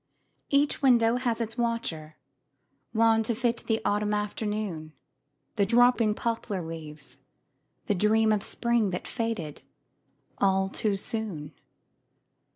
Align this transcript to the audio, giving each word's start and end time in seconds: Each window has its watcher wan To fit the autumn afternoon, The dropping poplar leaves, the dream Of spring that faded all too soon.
Each 0.49 0.81
window 0.81 1.17
has 1.17 1.39
its 1.39 1.59
watcher 1.59 2.15
wan 2.91 3.21
To 3.21 3.35
fit 3.35 3.65
the 3.67 3.79
autumn 3.85 4.15
afternoon, 4.15 4.93
The 5.57 5.65
dropping 5.67 6.15
poplar 6.15 6.63
leaves, 6.65 7.17
the 7.85 7.93
dream 7.93 8.31
Of 8.31 8.41
spring 8.41 8.89
that 8.89 9.07
faded 9.07 9.61
all 10.39 10.69
too 10.69 10.95
soon. 10.95 11.53